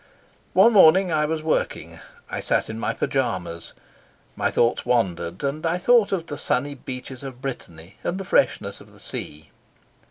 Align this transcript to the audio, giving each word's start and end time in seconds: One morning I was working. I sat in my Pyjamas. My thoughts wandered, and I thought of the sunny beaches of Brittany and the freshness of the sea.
One 0.53 0.73
morning 0.73 1.11
I 1.11 1.25
was 1.27 1.43
working. 1.43 1.99
I 2.27 2.39
sat 2.39 2.71
in 2.71 2.79
my 2.79 2.91
Pyjamas. 2.91 3.73
My 4.35 4.49
thoughts 4.49 4.83
wandered, 4.83 5.43
and 5.43 5.63
I 5.63 5.77
thought 5.77 6.11
of 6.11 6.25
the 6.25 6.39
sunny 6.39 6.73
beaches 6.73 7.21
of 7.21 7.39
Brittany 7.39 7.97
and 8.03 8.17
the 8.19 8.25
freshness 8.25 8.81
of 8.81 8.93
the 8.93 8.99
sea. 8.99 9.51